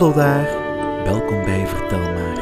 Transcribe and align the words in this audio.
Hallo 0.00 0.14
daar, 0.14 0.44
welkom 1.04 1.44
bij 1.44 1.66
Vertel 1.66 1.98
maar. 1.98 2.38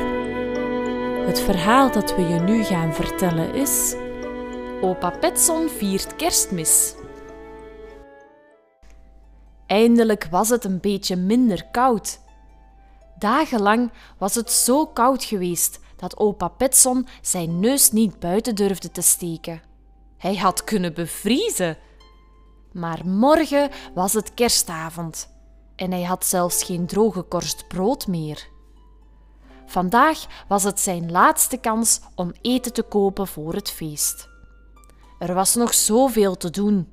Het 1.27 1.41
verhaal 1.41 1.93
dat 1.93 2.17
we 2.17 2.23
je 2.23 2.41
nu 2.41 2.65
gaan 2.65 2.95
vertellen 2.95 3.55
is... 3.55 3.95
Opa 4.81 5.11
Petson 5.11 5.69
viert 5.69 6.17
kerstmis. 6.17 6.95
Eindelijk 9.67 10.29
was 10.31 10.49
het 10.49 10.65
een 10.65 10.81
beetje 10.81 11.17
minder 11.17 11.67
koud. 11.71 12.21
Dagenlang 13.19 13.91
was 14.19 14.35
het 14.35 14.51
zo 14.51 14.87
koud 14.87 15.25
geweest 15.25 15.81
dat 15.97 16.19
opa 16.19 16.49
Petson 16.49 17.07
zijn 17.23 17.61
neus 17.61 17.91
niet 17.91 18.19
buiten 18.19 18.55
durfde 18.55 18.91
te 18.91 19.03
steken. 19.03 19.63
Hij 20.19 20.37
had 20.37 20.65
kunnen 20.65 20.95
bevriezen. 20.95 21.77
Maar 22.73 23.01
morgen 23.07 23.71
was 23.95 24.13
het 24.13 24.35
kerstavond 24.35 25.38
en 25.79 25.91
hij 25.91 26.03
had 26.03 26.25
zelfs 26.25 26.63
geen 26.63 26.87
droge 26.87 27.23
korst 27.23 27.69
brood 27.69 28.07
meer. 28.07 28.49
Vandaag 29.67 30.45
was 30.49 30.63
het 30.63 30.81
zijn 30.81 31.11
laatste 31.11 31.57
kans 31.57 32.01
om 32.15 32.33
eten 32.41 32.73
te 32.73 32.83
kopen 32.83 33.27
voor 33.27 33.55
het 33.55 33.71
feest. 33.71 34.29
Er 35.19 35.35
was 35.35 35.55
nog 35.55 35.75
zoveel 35.75 36.37
te 36.37 36.51
doen. 36.51 36.93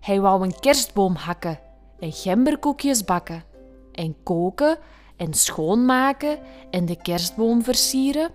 Hij 0.00 0.20
wou 0.20 0.44
een 0.44 0.60
kerstboom 0.60 1.14
hakken 1.14 1.60
en 1.98 2.12
gemberkoekjes 2.12 3.04
bakken 3.04 3.44
en 3.92 4.22
koken 4.22 4.78
en 5.16 5.34
schoonmaken 5.34 6.38
en 6.70 6.86
de 6.86 6.96
kerstboom 7.02 7.62
versieren. 7.62 8.30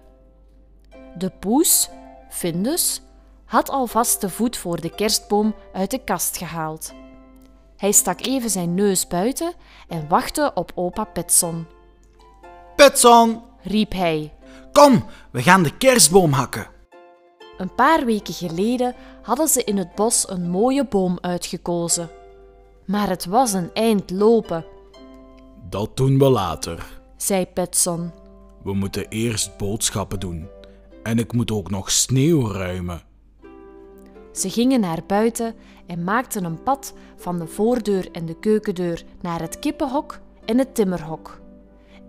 De 1.18 1.30
poes, 1.30 1.90
Findus, 2.30 3.02
had 3.46 3.70
alvast 3.70 4.22
de 4.22 4.30
voet 4.30 4.58
voor 4.58 4.82
de 4.82 4.90
kerstboom 4.90 5.56
uit 5.74 5.92
de 5.92 6.04
kast 6.04 6.38
gehaald. 6.38 6.94
Hij 7.78 7.92
stak 7.92 8.26
even 8.26 8.50
zijn 8.50 8.73
neus 8.73 9.08
buiten 9.08 9.54
en 9.88 10.08
wachtte 10.08 10.52
op 10.54 10.72
opa 10.76 11.04
Petson. 11.04 11.66
Petson, 12.76 13.42
Riep 13.62 13.92
hij. 13.94 14.34
kom, 14.72 15.06
we 15.31 15.42
gaan 15.42 15.64
de 15.64 15.78
kerstboom 15.78 16.31
hakken. 16.31 16.68
Een 17.58 17.76
paar 17.76 18.06
weken 18.06 18.34
geleden 18.34 18.96
hadden 19.22 19.48
ze 19.48 19.64
in 19.64 19.78
het 19.78 19.96
bos 19.96 20.30
een 20.30 20.50
mooie 20.50 20.86
boom 20.86 21.18
uitgekozen. 21.22 22.09
Maar 22.86 23.09
het 23.09 23.26
was 23.26 23.53
een 23.53 23.70
eind 23.73 24.12
lopen, 24.12 24.66
Dat 25.70 25.98
doen 25.98 26.18
we 26.20 26.30
later. 26.30 26.86
zei 27.18 27.46
Petson. 27.46 28.12
We 28.64 28.73
moeten 28.73 29.08
eerst 29.09 29.58
boodschappen 29.58 30.20
doen. 30.20 30.48
En 31.03 31.20
ik 31.20 31.34
moet 31.34 31.52
ook 31.52 31.70
nog 31.70 31.92
sneeuw 31.92 32.52
ruimen. 32.52 33.02
Ze 34.36 34.50
gingen 34.50 34.80
naar 34.80 35.00
buiten 35.08 35.55
en 35.86 36.03
maakten 36.03 36.44
een 36.44 36.64
pad 36.64 36.94
van 37.16 37.39
de 37.39 37.47
voordeur 37.47 38.11
en 38.11 38.25
de 38.25 38.39
keukendeur 38.39 39.03
naar 39.22 39.41
het 39.41 39.59
kippenhok 39.59 40.19
en 40.45 40.58
het 40.58 40.75
timmerhok. 40.75 41.39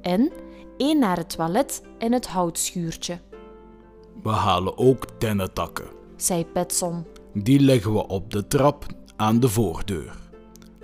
En 0.03 0.33
één 0.77 0.99
naar 0.99 1.17
het 1.17 1.37
toilet 1.37 1.83
en 1.99 2.13
het 2.13 2.27
houtschuurtje, 2.27 3.19
We 4.23 4.31
halen 4.31 4.79
ook 4.79 5.21
dennetakken. 5.21 5.87
zei 6.17 6.45
Petson. 6.47 7.05
Die 7.35 7.61
leggen 7.61 7.93
we 7.93 8.07
op 8.07 8.31
de 8.31 8.47
trap 8.47 8.87
aan 9.17 9.41
de 9.41 9.49
voordeur. 9.49 10.17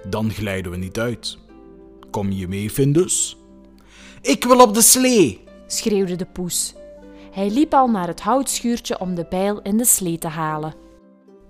Dan 0.08 0.30
glijden 0.30 0.70
we 0.72 0.76
niet 0.78 0.98
uit. 0.98 1.38
Kom 2.10 2.30
je 2.30 2.48
mee, 2.48 2.70
Findus? 2.70 3.36
Ik 4.20 4.44
wil 4.44 4.60
op 4.60 4.74
de 4.74 4.82
slee. 4.82 5.40
schreeuwde 5.66 6.16
de 6.16 6.26
poes. 6.26 6.74
Hij 7.32 7.50
liep 7.50 7.74
al 7.74 7.88
naar 7.88 8.06
het 8.06 8.20
houtschuurtje 8.20 9.00
om 9.00 9.14
de 9.14 9.26
bijl 9.30 9.62
en 9.62 9.76
de 9.76 9.84
slee 9.84 10.18
te 10.18 10.28
halen. 10.28 10.74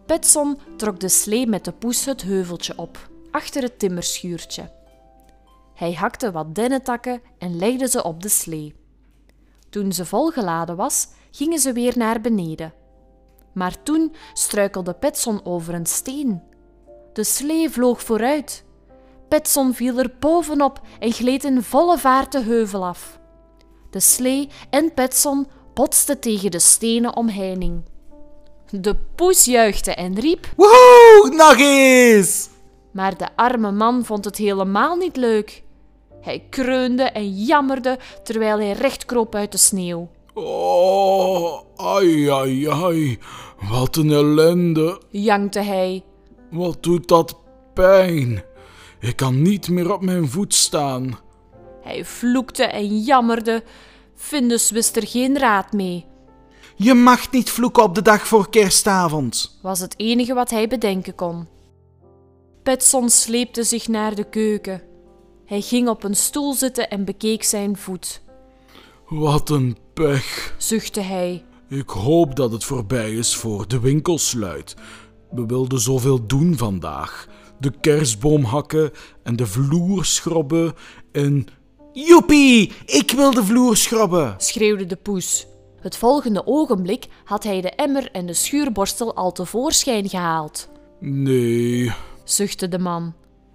Petson 0.06 0.58
trok 0.76 1.00
de 1.00 1.08
slee 1.08 1.46
met 1.46 1.64
de 1.64 1.72
poes 1.72 2.04
het 2.04 2.22
heuveltje 2.22 2.78
op, 2.78 3.10
achter 3.30 3.62
het 3.62 3.78
timmerschuurtje. 3.78 4.70
Hij 5.74 5.92
hakte 5.92 6.30
wat 6.30 6.54
dennetakken 6.54 7.22
en 7.38 7.56
legde 7.56 7.88
ze 7.88 8.02
op 8.02 8.22
de 8.22 8.28
slee. 8.28 8.74
Toen 9.70 9.92
ze 9.92 10.04
volgeladen 10.04 10.76
was, 10.76 11.08
gingen 11.30 11.58
ze 11.58 11.72
weer 11.72 11.98
naar 11.98 12.20
beneden. 12.20 12.74
Maar 13.52 13.82
toen 13.82 14.14
struikelde 14.32 14.94
Petson 14.94 15.44
over 15.44 15.74
een 15.74 15.86
steen. 15.86 16.42
De 17.12 17.24
slee 17.24 17.70
vloog 17.70 18.02
vooruit. 18.02 18.64
Petson 19.28 19.74
viel 19.74 19.98
er 19.98 20.14
bovenop 20.19 20.80
en 20.98 21.12
gleed 21.12 21.44
in 21.44 21.62
volle 21.62 21.98
vaart 21.98 22.32
de 22.32 22.40
heuvel 22.40 22.86
af. 22.86 23.20
De 23.90 24.00
slee 24.00 24.48
en 24.70 24.94
Petson 24.94 25.46
botsten 25.74 26.20
tegen 26.20 26.50
de 26.50 26.58
stenen 26.58 27.16
omheining. 27.16 27.82
De 28.75 28.97
poes 29.15 29.44
juichte 29.44 29.94
en 29.94 30.21
riep, 30.21 30.47
Woehoe, 30.56 31.31
nog 31.37 31.56
eens. 31.59 32.49
maar 32.91 33.16
de 33.16 33.28
arme 33.37 33.72
man 33.72 34.05
vond 34.05 34.25
het 34.25 34.37
helemaal 34.37 34.97
niet 34.97 35.16
leuk. 35.16 35.62
Hij 36.21 36.44
kreunde 36.50 37.03
en 37.03 37.31
jammerde 37.44 37.99
terwijl 38.22 38.59
hij 38.59 38.72
recht 38.72 39.05
kroop 39.05 39.34
uit 39.34 39.53
de 39.53 39.59
sneeuw. 39.59 40.09
Oh, 40.34 41.61
ai, 41.77 42.28
ai, 42.31 42.69
ai. 42.69 43.19
Wat 43.71 43.97
een 43.97 44.11
ellende. 44.11 45.00
Jankte 45.11 45.61
hij. 45.61 46.03
Wat 46.50 46.82
doet 46.82 47.09
dat 47.09 47.37
pijn. 47.75 48.43
Ik 49.00 49.16
kan 49.16 49.43
niet 49.43 49.69
meer 49.69 49.93
op 49.93 50.03
mijn 50.03 50.28
voet 50.28 50.55
staan. 50.55 51.19
Hij 51.82 52.05
vloekte 52.05 52.65
en 52.65 52.99
jammerde. 52.99 53.62
Findus 54.15 54.71
wist 54.71 54.97
er 54.97 55.06
geen 55.06 55.38
raad 55.38 55.72
mee. 55.72 56.06
Je 56.77 56.94
mag 56.94 57.31
niet 57.31 57.50
vloeken 57.50 57.83
op 57.83 57.94
de 57.94 58.03
dag 58.03 58.27
voor 58.27 58.50
kerstavond. 58.50 59.59
was 59.62 59.81
het 59.81 59.94
enige 59.97 60.34
wat 60.34 60.50
hij 60.50 60.69
bedenken 60.69 61.15
kon. 61.15 61.49
Petson 62.62 63.10
sleepte 63.10 63.62
zich 63.62 63.88
naar 63.88 64.15
de 64.15 64.28
keuken. 64.28 64.82
Hij 65.44 65.61
ging 65.61 65.88
op 65.88 66.05
een 66.05 66.16
stoel 66.16 66.55
zitten 66.55 66.91
en 66.91 67.05
bekeek 67.05 67.43
zijn 67.43 67.77
voet. 67.77 68.22
Wat 69.09 69.50
een 69.50 69.77
pech. 69.94 70.55
Zuchtte 70.59 71.00
hij. 71.00 71.44
Ik 71.69 71.88
hoop 71.88 72.37
dat 72.37 72.53
het 72.53 72.65
voorbij 72.65 73.12
is 73.12 73.34
voor 73.34 73.69
de 73.69 73.81
winkel 73.81 74.19
sluit. 74.19 74.75
We 75.31 75.47
wilden 75.47 75.81
zoveel 75.81 76.27
doen 76.27 76.56
vandaag. 76.56 77.28
De 77.59 77.72
kerstboom 77.81 78.44
hakken 78.44 78.91
en 79.22 79.37
de 79.37 79.47
vloer 79.47 80.05
schrobben 80.05 80.75
en... 81.12 81.47
Joepie, 81.93 82.72
ik 82.87 83.11
wil 83.11 83.31
de 83.31 83.44
vloer 83.44 83.77
schrobben. 83.77 84.34
schreeuwde 84.38 84.87
de 84.87 84.97
poes. 84.97 85.47
Het 85.82 85.97
volgende 85.97 86.47
ogenblik 86.47 87.06
had 87.25 87.44
hij 87.44 87.60
de 87.60 87.70
emmer 87.70 88.10
en 88.10 88.26
de 88.26 88.34
schuurborstel 88.34 89.15
al 89.15 89.32
tevoorschijn 89.32 90.09
gehaald. 90.09 90.69
Nee, 91.00 91.93
Zuchtte 92.25 92.69
de 92.69 92.78
man. 92.78 93.15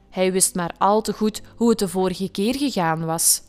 Hij 0.09 0.31
wist 0.31 0.55
maar 0.55 0.75
al 0.77 1.01
te 1.01 1.13
goed 1.13 1.41
hoe 1.55 1.69
het 1.69 1.79
de 1.79 1.87
vorige 1.87 2.29
keer 2.29 2.55
gegaan 2.55 3.05
was. 3.05 3.41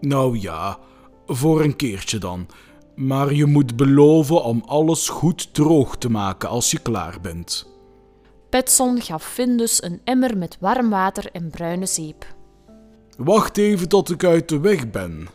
nou 0.00 0.38
ja, 0.38 0.78
voor 1.26 1.60
een 1.62 1.76
keertje 1.76 2.18
dan. 2.18 2.46
Maar 2.94 3.34
je 3.34 3.46
moet 3.46 3.76
beloven 3.76 4.44
om 4.44 4.62
alles 4.66 5.08
goed 5.08 5.54
droog 5.54 5.96
te 5.96 6.10
maken 6.10 6.48
als 6.48 6.70
je 6.70 6.78
klaar 6.78 7.20
bent. 7.20 7.70
Petson 8.50 9.00
gaf 9.00 9.24
Findus 9.24 9.82
een 9.82 10.00
emmer 10.04 10.38
met 10.38 10.56
warm 10.60 10.90
water 10.90 11.30
en 11.32 11.50
bruine 11.50 11.86
zeep. 11.86 12.34
Wacht 13.16 13.56
even 13.56 13.88
tot 13.88 14.10
ik 14.10 14.24
uit 14.24 14.48
de 14.48 14.60
weg 14.60 14.90
ben. 14.90 15.28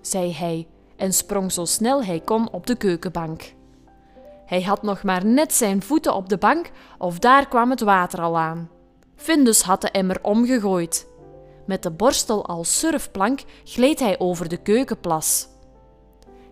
zei 0.00 0.32
hij 0.34 0.66
en 0.96 1.12
sprong 1.12 1.52
zo 1.52 1.64
snel 1.64 2.04
hij 2.04 2.20
kon 2.20 2.50
op 2.50 2.66
de 2.66 2.76
keukenbank. 2.76 3.54
Hij 4.46 4.62
had 4.62 4.82
nog 4.82 5.02
maar 5.02 5.26
net 5.26 5.52
zijn 5.52 5.82
voeten 5.82 6.14
op 6.14 6.28
de 6.28 6.38
bank 6.38 6.70
of 6.98 7.18
daar 7.18 7.48
kwam 7.48 7.70
het 7.70 7.80
water 7.80 8.20
al 8.20 8.38
aan. 8.38 8.70
Findus 9.16 9.62
had 9.62 9.80
de 9.80 9.90
emmer 9.90 10.18
omgegooid. 10.22 11.06
Met 11.66 11.82
de 11.82 11.90
borstel 11.90 12.46
als 12.46 12.78
surfplank 12.78 13.42
gleed 13.64 14.00
hij 14.00 14.18
over 14.18 14.48
de 14.48 14.56
keukenplas. 14.56 15.48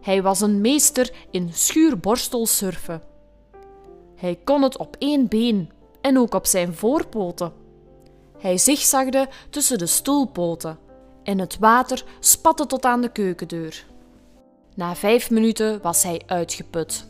Hij 0.01 0.23
was 0.23 0.41
een 0.41 0.61
meester 0.61 1.13
in 1.31 1.51
schuurborstel 1.53 2.47
surfen. 2.47 3.03
Hij 4.17 4.41
kon 4.45 4.63
het 4.63 4.79
op 4.79 4.97
één 4.99 5.29
been 5.29 5.71
en 6.01 6.19
ook 6.19 6.35
op 6.35 6.47
zijn 6.47 6.75
voorpoten. 6.75 7.53
Hij 8.39 8.59
zigzagde 8.59 9.29
tussen 9.51 9.79
de 9.79 9.87
stoelpoten 9.87 10.79
en 11.23 11.39
het 11.39 11.59
water 11.59 12.05
spatte 12.21 12.67
tot 12.67 12.85
aan 12.85 13.01
de 13.01 13.13
keukendeur. 13.13 13.87
Na 14.75 14.95
vijf 14.95 15.31
minuten 15.31 15.79
was 15.83 16.03
hij 16.03 16.23
uitgeput. 16.27 17.07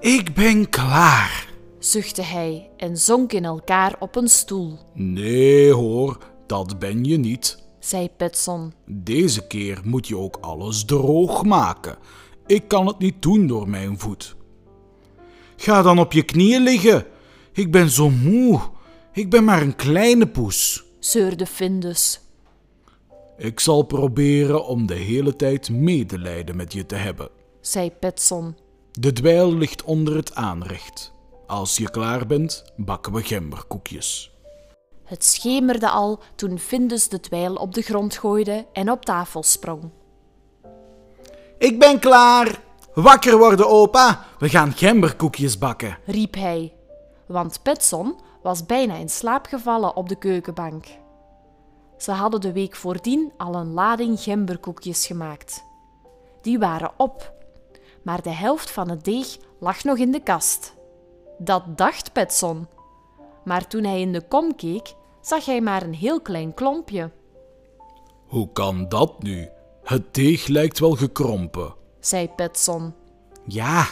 Ik 0.00 0.34
ben 0.34 0.68
klaar. 0.68 1.52
Zuchtte 1.78 2.22
hij 2.22 2.70
en 2.76 2.96
zonk 2.96 3.32
in 3.32 3.44
elkaar 3.44 3.96
op 3.98 4.16
een 4.16 4.28
stoel, 4.28 4.78
Nee 4.94 5.72
hoor, 5.72 6.18
dat 6.46 6.78
ben 6.78 7.04
je 7.04 7.16
niet. 7.16 7.62
zei 7.78 8.08
Petson. 8.16 8.72
Deze 8.86 9.46
keer 9.46 9.80
moet 9.84 10.08
je 10.08 10.16
ook 10.16 10.38
alles 10.40 10.84
droog 10.84 11.44
maken. 11.44 11.96
Ik 12.46 12.68
kan 12.68 12.86
het 12.86 12.98
niet 12.98 13.22
doen 13.22 13.46
door 13.46 13.68
mijn 13.68 13.98
voet. 13.98 14.36
Ga 15.56 15.82
dan 15.82 15.98
op 15.98 16.12
je 16.12 16.22
knieën 16.22 16.62
liggen. 16.62 17.06
Ik 17.52 17.72
ben 17.72 17.90
zo 17.90 18.10
moe. 18.10 18.60
Ik 19.12 19.30
ben 19.30 19.44
maar 19.44 19.62
een 19.62 19.76
kleine 19.76 20.26
poes. 20.26 20.84
zeurde 20.98 21.46
Findus. 21.46 22.20
Ik 23.36 23.60
zal 23.60 23.82
proberen 23.82 24.66
om 24.66 24.86
de 24.86 24.94
hele 24.94 25.36
tijd 25.36 25.70
medelijden 25.70 26.56
met 26.56 26.72
je 26.72 26.86
te 26.86 26.94
hebben. 26.94 27.28
zei 27.60 27.90
Petson. 27.90 28.56
De 28.92 29.12
dweil 29.12 29.54
ligt 29.54 29.82
onder 29.82 30.16
het 30.16 30.34
aanrecht. 30.34 31.12
Als 31.46 31.76
je 31.76 31.90
klaar 31.90 32.26
bent, 32.26 32.64
bakken 32.76 33.12
we 33.12 33.22
gemberkoekjes. 33.22 34.32
Het 35.04 35.24
schemerde 35.24 35.88
al 35.88 36.20
toen 36.34 36.58
Findus 36.58 37.08
de 37.08 37.20
dweil 37.20 37.54
op 37.54 37.74
de 37.74 37.82
grond 37.82 38.16
gooide 38.16 38.66
en 38.72 38.90
op 38.90 39.04
tafel 39.04 39.42
sprong. 39.42 39.90
Ik 41.58 41.78
ben 41.78 41.98
klaar. 41.98 42.60
Wakker 42.94 43.38
worden, 43.38 43.68
opa. 43.68 44.24
We 44.38 44.48
gaan 44.48 44.72
gemberkoekjes 44.72 45.58
bakken. 45.58 45.98
riep 46.06 46.34
hij, 46.34 46.72
want 47.26 47.62
Petson 47.62 48.20
was 48.42 48.66
bijna 48.66 48.94
in 48.94 49.08
slaap 49.08 49.46
gevallen 49.46 49.96
op 49.96 50.08
de 50.08 50.16
keukenbank. 50.16 50.86
Ze 52.04 52.10
hadden 52.12 52.40
de 52.40 52.52
week 52.52 52.76
voordien 52.76 53.32
al 53.36 53.54
een 53.54 53.72
lading 53.72 54.20
gemberkoekjes 54.20 55.06
gemaakt. 55.06 55.64
Die 56.42 56.58
waren 56.58 56.92
op, 56.96 57.32
maar 58.02 58.22
de 58.22 58.30
helft 58.30 58.70
van 58.70 58.90
het 58.90 59.04
deeg 59.04 59.36
lag 59.58 59.84
nog 59.84 59.96
in 59.98 60.10
de 60.10 60.22
kast. 60.22 60.74
Dat 61.38 61.78
dacht 61.78 62.12
Petson. 62.12 62.66
Maar 63.44 63.66
toen 63.66 63.84
hij 63.84 64.00
in 64.00 64.12
de 64.12 64.20
kom 64.28 64.56
keek, 64.56 64.94
zag 65.20 65.44
hij 65.44 65.60
maar 65.60 65.82
een 65.82 65.94
heel 65.94 66.20
klein 66.20 66.54
klompje, 66.54 67.10
Hoe 68.26 68.52
kan 68.52 68.88
dat 68.88 69.22
nu? 69.22 69.48
Het 69.82 70.14
deeg 70.14 70.46
lijkt 70.46 70.78
wel 70.78 70.92
gekrompen. 70.94 71.74
zei 72.00 72.28
Petson, 72.28 72.94
Ja, 73.46 73.86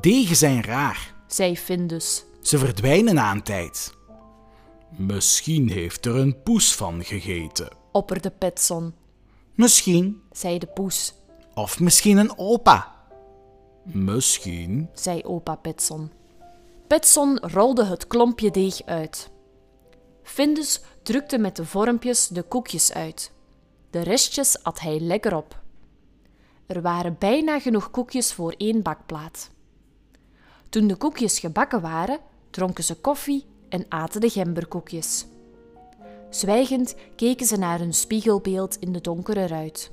degen 0.00 0.36
zijn 0.36 0.62
raar. 0.62 1.14
zei 1.26 1.56
Findus. 1.56 2.24
Ze 2.40 2.58
verdwijnen 2.58 3.14
na 3.14 3.30
een 3.30 3.42
tijd. 3.42 3.94
Misschien 4.96 5.68
heeft 5.70 6.06
er 6.06 6.16
een 6.16 6.42
poes 6.42 6.74
van 6.74 7.04
gegeten. 7.04 7.68
opperde 7.92 8.30
Petson, 8.30 8.94
Misschien. 9.54 10.22
zei 10.30 10.58
de 10.58 10.66
poes, 10.66 11.14
Of 11.54 11.80
misschien 11.80 12.16
een 12.16 12.38
opa. 12.38 12.94
Misschien. 13.82 14.88
zei 14.94 15.22
opa 15.24 15.54
Petson. 15.54 16.10
Petson 16.86 17.38
rolde 17.38 17.84
het 17.84 18.06
klompje 18.06 18.50
deeg 18.50 18.82
uit. 18.84 19.30
Findus 20.22 20.80
drukte 21.02 21.38
met 21.38 21.56
de 21.56 21.66
vormpjes 21.66 22.28
de 22.28 22.42
koekjes 22.42 22.92
uit. 22.92 23.32
De 23.90 24.00
restjes 24.00 24.62
at 24.62 24.80
hij 24.80 25.00
lekker 25.00 25.36
op. 25.36 25.60
Er 26.66 26.82
waren 26.82 27.16
bijna 27.18 27.60
genoeg 27.60 27.90
koekjes 27.90 28.32
voor 28.32 28.54
één 28.56 28.82
bakplaat. 28.82 29.50
Toen 30.68 30.86
de 30.86 30.96
koekjes 30.96 31.38
gebakken 31.38 31.80
waren, 31.80 32.18
dronken 32.50 32.84
ze 32.84 32.94
koffie 32.94 33.44
en 33.72 33.86
aten 33.88 34.20
de 34.20 34.28
gemberkoekjes. 34.28 35.26
Zwijgend 36.30 36.94
keken 37.16 37.46
ze 37.46 37.56
naar 37.56 37.78
hun 37.78 37.94
spiegelbeeld 37.94 38.76
in 38.76 38.92
de 38.92 39.00
donkere 39.00 39.46
ruit. 39.46 39.90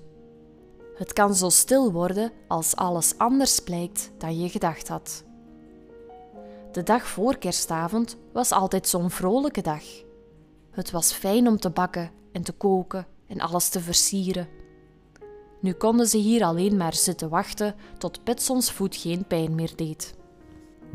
Het 0.96 1.14
kan 1.14 1.36
zo 1.36 1.50
stil 1.50 1.92
worden 1.92 2.31
als 2.48 2.76
alles 2.76 3.18
anders 3.18 3.60
blijkt 3.60 4.12
dan 4.18 4.40
je 4.40 4.50
gedacht 4.50 4.88
had. 4.88 5.24
De 6.72 6.84
dag 6.84 7.08
voor 7.08 7.38
kerstavond 7.38 8.18
was 8.34 8.52
altijd 8.52 8.88
zo'n 8.88 9.10
vrolijke 9.10 9.62
dag. 9.62 9.84
Het 10.72 10.92
was 10.92 11.12
fijn 11.12 11.48
om 11.48 11.60
te 11.60 11.70
bakken 11.70 12.12
en 12.32 12.44
te 12.44 12.52
koken 12.52 13.08
en 13.28 13.40
alles 13.40 13.70
te 13.70 13.80
versieren. 13.80 14.48
Nu 15.62 15.74
konden 15.74 16.08
ze 16.08 16.18
hier 16.18 16.44
alleen 16.44 16.78
maar 16.78 16.94
zitten 16.94 17.30
wachten 17.30 17.75
tot 17.98 18.24
Petsons 18.24 18.72
voet 18.72 18.96
geen 18.96 19.25
pijn 19.28 19.56
meer 19.56 19.72
deed. 19.75 20.14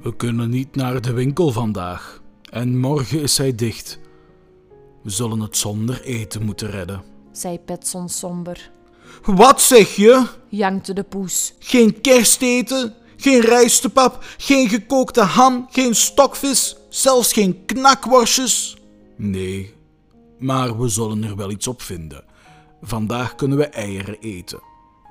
We 0.03 0.17
kunnen 0.17 0.51
niet 0.51 0.75
naar 0.75 1.01
de 1.01 1.13
winkel 1.13 1.51
vandaag. 1.51 2.23
En 2.55 2.79
morgen 2.79 3.21
is 3.21 3.39
hij 3.39 3.55
dicht. 3.55 3.99
We 5.03 5.11
zullen 5.11 5.41
het 5.41 5.57
zonder 5.57 6.03
eten 6.03 6.45
moeten 6.45 6.71
redden. 6.71 7.03
zei 7.33 7.59
Petson 7.59 8.09
somber. 8.09 8.71
Wat 9.25 9.63
zeg 9.63 9.97
je? 9.97 10.27
Jankte 10.49 10.93
de 10.93 11.03
poes. 11.03 11.55
Geen 11.59 12.01
kersteten, 12.01 12.95
geen 13.17 13.41
rijstepap, 13.41 14.25
geen 14.39 14.69
gekookte 14.69 15.21
ham, 15.21 15.67
geen 15.71 15.95
stokvis, 15.95 16.77
zelfs 16.89 17.33
geen 17.33 17.65
knakworstjes. 17.65 18.77
Nee, 19.17 19.75
maar 20.39 20.79
we 20.79 20.89
zullen 20.89 21.25
er 21.25 21.37
wel 21.37 21.51
iets 21.51 21.67
op 21.67 21.83
vinden. 21.83 22.25
Vandaag 22.83 23.35
kunnen 23.35 23.59
we 23.59 23.67
eieren 23.67 24.19
eten. 24.21 24.61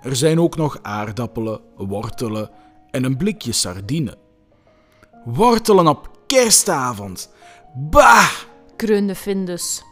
Er 0.01 0.15
zijn 0.15 0.39
ook 0.39 0.55
nog 0.55 0.79
aardappelen, 0.81 1.61
wortelen 1.77 2.49
en 2.91 3.03
een 3.03 3.17
blikje 3.17 3.51
sardine. 3.51 4.17
Wortelen 5.25 5.87
op 5.87 6.12
kerstavond. 6.27 7.29
Bah! 7.75 8.29
Kreunde 8.75 9.15
Findus, 9.15 9.83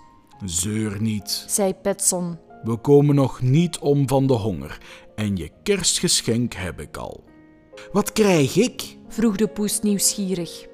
Zeur 0.45 1.01
niet. 1.01 1.43
zei 1.47 1.73
Petson. 1.73 2.37
We 2.63 2.75
komen 2.77 3.15
nog 3.15 3.41
niet 3.41 3.79
om 3.79 4.07
van 4.07 4.27
de 4.27 4.33
honger 4.33 4.77
en 5.15 5.35
je 5.37 5.51
kerstgeschenk 5.63 6.53
heb 6.53 6.79
ik 6.81 6.97
al. 6.97 7.23
Wat 7.91 8.11
krijg 8.11 8.55
ik? 8.55 8.97
Vroeg 9.07 9.35
de 9.35 9.47
poes 9.47 9.79
nieuwsgierig, 9.79 10.67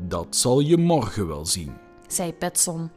Dat 0.00 0.26
zal 0.36 0.60
je 0.60 0.76
morgen 0.76 1.26
wel 1.28 1.46
zien. 1.46 1.72
zei 2.06 2.32
Petson. 2.32 2.90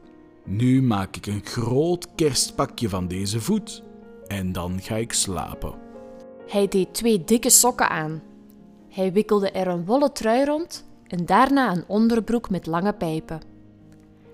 Nu 0.46 0.82
maak 0.82 1.16
ik 1.16 1.26
een 1.26 1.46
groot 1.46 2.08
kerstpakje 2.16 2.90
van 2.90 3.08
deze 3.08 3.42
voet 3.42 3.84
en 4.28 4.52
dan 4.52 4.80
ga 4.82 4.96
ik 4.96 5.14
slapen. 5.14 5.74
Hij 6.48 6.68
deed 6.68 6.94
twee 6.94 7.24
dikke 7.24 7.50
sokken 7.50 7.90
aan. 7.90 8.22
Hij 8.90 9.12
wikkelde 9.14 9.52
er 9.52 9.68
een 9.68 9.86
wollen 9.86 10.14
trui 10.14 10.46
rond 10.46 10.86
en 11.12 11.26
daarna 11.26 11.72
een 11.72 11.84
onderbroek 11.88 12.50
met 12.50 12.66
lange 12.66 12.94
pijpen. 12.94 13.42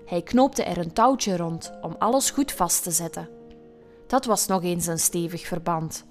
Hij 0.06 0.22
knoopte 0.22 0.62
er 0.62 0.78
een 0.78 0.92
touwtje 0.92 1.36
rond 1.36 1.72
om 1.82 1.94
alles 1.98 2.30
goed 2.30 2.52
vast 2.52 2.82
te 2.82 2.90
zetten. 2.90 3.28
Dat 4.06 4.24
was 4.24 4.46
nog 4.46 4.62
eens 4.62 4.86
een 4.86 4.98
stevig 4.98 5.46
verband. 5.46 6.04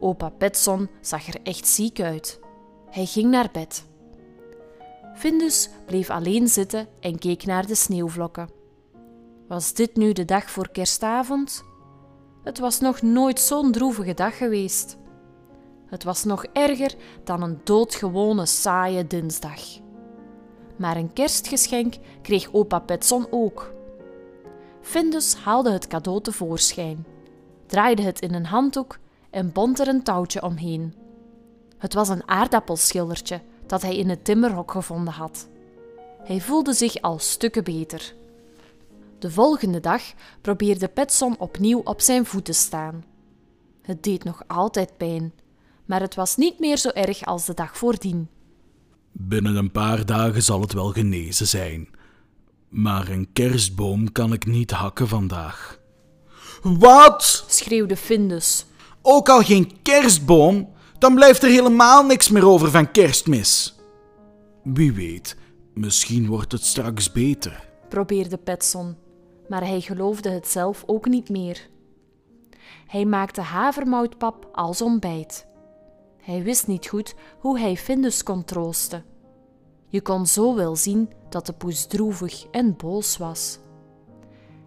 Opa 0.00 0.28
Petson 0.28 0.88
zag 1.00 1.26
er 1.26 1.40
echt 1.42 1.66
ziek 1.66 2.00
uit. 2.00 2.40
Hij 2.90 3.04
ging 3.06 3.30
naar 3.30 3.48
bed. 3.52 3.84
Findus 5.14 5.70
bleef 5.86 6.10
alleen 6.10 6.48
zitten 6.48 6.88
en 7.00 7.18
keek 7.18 7.44
naar 7.44 7.66
de 7.66 7.74
sneeuwvlokken. 7.74 8.50
Was 9.48 9.72
dit 9.72 9.96
nu 9.96 10.12
de 10.12 10.24
dag 10.24 10.50
voor 10.50 10.70
kerstavond? 10.70 11.64
Het 12.44 12.58
was 12.58 12.80
nog 12.80 13.02
nooit 13.02 13.40
zo'n 13.40 13.72
droevige 13.72 14.14
dag 14.14 14.36
geweest. 14.36 14.97
Het 15.88 16.04
was 16.04 16.24
nog 16.24 16.44
erger 16.44 16.94
dan 17.24 17.42
een 17.42 17.60
doodgewone 17.64 18.46
saaie 18.46 19.06
dinsdag. 19.06 19.60
Maar 20.76 20.96
een 20.96 21.12
kerstgeschenk 21.12 21.94
kreeg 22.22 22.52
opa 22.52 22.78
Petson 22.78 23.26
ook. 23.30 23.72
Findus 24.80 25.34
haalde 25.34 25.70
het 25.70 25.86
cadeau 25.86 26.20
tevoorschijn, 26.20 27.06
draaide 27.66 28.02
het 28.02 28.20
in 28.20 28.34
een 28.34 28.46
handdoek 28.46 28.98
en 29.30 29.52
bond 29.52 29.78
er 29.78 29.88
een 29.88 30.02
touwtje 30.02 30.42
omheen. 30.42 30.94
Het 31.78 31.94
was 31.94 32.08
een 32.08 32.28
aardappelschildertje 32.28 33.40
dat 33.66 33.82
hij 33.82 33.96
in 33.96 34.08
het 34.08 34.24
timmerhok 34.24 34.70
gevonden 34.70 35.12
had. 35.12 35.48
Hij 36.22 36.40
voelde 36.40 36.72
zich 36.72 37.00
al 37.00 37.18
stukken 37.18 37.64
beter. 37.64 38.14
De 39.18 39.30
volgende 39.30 39.80
dag 39.80 40.02
probeerde 40.40 40.88
Petson 40.88 41.38
opnieuw 41.38 41.80
op 41.84 42.00
zijn 42.00 42.26
voeten 42.26 42.54
staan. 42.54 43.04
Het 43.82 44.02
deed 44.02 44.24
nog 44.24 44.42
altijd 44.46 44.96
pijn, 44.96 45.32
maar 45.88 46.00
het 46.00 46.14
was 46.14 46.36
niet 46.36 46.58
meer 46.58 46.76
zo 46.76 46.88
erg 46.88 47.24
als 47.24 47.46
de 47.46 47.54
dag 47.54 47.76
voordien. 47.76 48.28
Binnen 49.12 49.56
een 49.56 49.70
paar 49.70 50.06
dagen 50.06 50.42
zal 50.42 50.60
het 50.60 50.72
wel 50.72 50.92
genezen 50.92 51.46
zijn. 51.46 51.88
Maar 52.68 53.08
een 53.08 53.28
kerstboom 53.32 54.12
kan 54.12 54.32
ik 54.32 54.46
niet 54.46 54.70
hakken 54.70 55.08
vandaag. 55.08 55.80
Wat? 56.62 57.44
schreeuwde 57.48 57.96
Findus. 57.96 58.66
Ook 59.02 59.28
al 59.28 59.42
geen 59.42 59.82
kerstboom? 59.82 60.72
Dan 60.98 61.14
blijft 61.14 61.42
er 61.42 61.48
helemaal 61.48 62.04
niks 62.04 62.28
meer 62.28 62.46
over 62.46 62.70
van 62.70 62.90
kerstmis. 62.90 63.76
Wie 64.62 64.92
weet, 64.92 65.36
misschien 65.74 66.26
wordt 66.26 66.52
het 66.52 66.64
straks 66.64 67.12
beter. 67.12 67.68
probeerde 67.88 68.36
Petson, 68.36 68.96
maar 69.48 69.66
hij 69.66 69.80
geloofde 69.80 70.30
het 70.30 70.48
zelf 70.48 70.82
ook 70.86 71.06
niet 71.06 71.28
meer. 71.28 71.68
Hij 72.86 73.04
maakte 73.04 73.40
havermoutpap 73.40 74.48
als 74.52 74.82
ontbijt. 74.82 75.47
Hij 76.28 76.42
wist 76.42 76.66
niet 76.66 76.86
goed 76.86 77.14
hoe 77.38 77.58
hij 77.58 77.76
Findus 77.76 78.22
kon 78.22 78.44
troosten. 78.44 79.04
Je 79.86 80.00
kon 80.00 80.26
zo 80.26 80.54
wel 80.54 80.76
zien 80.76 81.12
dat 81.28 81.46
de 81.46 81.52
poes 81.52 81.86
droevig 81.86 82.46
en 82.50 82.76
boos 82.76 83.16
was. 83.16 83.58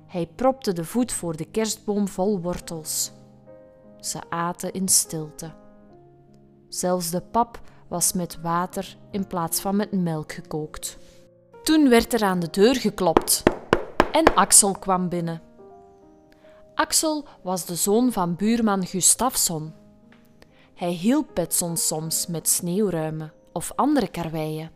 Hij 0.07 0.29
propte 0.35 0.73
de 0.73 0.85
voet 0.85 1.11
voor 1.11 1.35
de 1.35 1.45
kerstboom 1.45 2.07
vol 2.07 2.41
wortels. 2.41 3.11
Ze 3.99 4.19
aten 4.29 4.73
in 4.73 4.87
stilte. 4.87 5.53
Zelfs 6.69 7.09
de 7.09 7.21
pap 7.21 7.61
was 7.87 8.13
met 8.13 8.41
water 8.41 8.97
in 9.11 9.27
plaats 9.27 9.59
van 9.59 9.75
met 9.75 9.91
melk 9.91 10.31
gekookt. 10.31 10.97
Toen 11.63 11.89
werd 11.89 12.13
er 12.13 12.23
aan 12.23 12.39
de 12.39 12.49
deur 12.49 12.75
geklopt 12.75 13.43
en 14.11 14.35
Axel 14.35 14.71
kwam 14.71 15.09
binnen. 15.09 15.41
Axel 16.75 17.25
was 17.41 17.65
de 17.65 17.75
zoon 17.75 18.11
van 18.11 18.35
buurman 18.35 18.85
Gustafsson. 18.85 19.80
Hij 20.81 20.91
hielp 20.91 21.27
Petson 21.33 21.77
soms 21.77 22.27
met 22.27 22.49
sneeuwruimen 22.49 23.33
of 23.53 23.71
andere 23.75 24.07
karweien, 24.07 24.71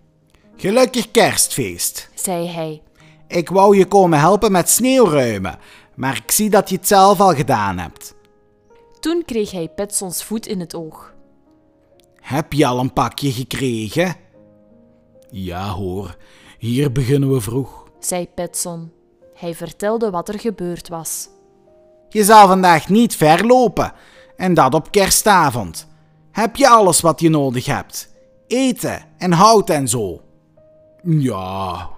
Gelukkig 0.56 1.12
kerstfeest. 1.12 2.10
zei 2.14 2.48
hij. 2.48 2.82
Ik 3.28 3.50
wou 3.50 3.78
je 3.78 3.86
komen 3.86 4.20
helpen 4.20 4.52
met 4.52 4.70
sneeuwruimen, 4.70 5.60
maar 5.96 6.18
ik 6.24 6.32
zie 6.32 6.50
dat 6.50 6.70
je 6.70 6.76
het 6.76 6.88
zelf 6.88 7.20
al 7.20 7.34
gedaan 7.34 7.78
hebt. 7.78 8.16
Toen 9.00 9.24
kreeg 9.26 9.52
hij 9.52 9.70
Petsons 9.76 10.24
voet 10.24 10.48
in 10.48 10.60
het 10.60 10.76
oog. 10.76 11.14
Heb 12.16 12.54
je 12.54 12.66
al 12.66 12.80
een 12.80 12.94
pakje 12.94 13.32
gekregen? 13.32 14.16
Ja 15.30 15.70
hoor, 15.70 16.18
hier 16.58 16.92
beginnen 16.92 17.34
we 17.34 17.42
vroeg. 17.42 17.88
zei 18.00 18.28
Petson. 18.28 18.92
Hij 19.36 19.56
vertelde 19.56 20.10
wat 20.10 20.30
er 20.30 20.40
gebeurd 20.40 20.88
was. 20.88 21.28
Je 22.10 22.24
zal 22.24 22.48
vandaag 22.48 22.90
niet 22.90 23.16
ver 23.16 23.46
lopen. 23.46 23.94
En 24.36 24.54
dat 24.54 24.74
op 24.74 24.92
kerstavond. 24.92 25.88
Heb 26.36 26.56
je 26.56 26.70
alles 26.70 27.02
wat 27.02 27.20
je 27.20 27.30
nodig 27.30 27.66
hebt? 27.66 28.10
Eten 28.48 29.06
en 29.18 29.32
hout 29.32 29.70
en 29.70 29.88
zo. 29.88 30.22
Ja. 31.04 31.90